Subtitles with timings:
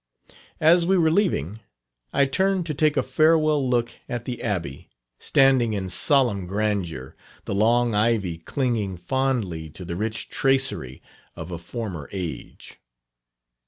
[0.59, 1.59] As we were leaving,
[2.11, 4.89] I turned to take a farewell look at the Abbey,
[5.19, 11.03] standing in solemn grandeur, the long ivy clinging fondly to the rich tracery
[11.35, 12.79] of a former age.